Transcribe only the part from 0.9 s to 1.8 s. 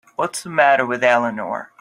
Eleanor?